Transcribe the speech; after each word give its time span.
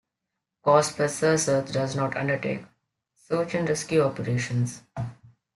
Cospas-Sarsat 0.65 1.71
does 1.73 1.95
not 1.95 2.17
undertake 2.17 2.63
search-and-rescue 3.27 4.01
operations. 4.01 4.81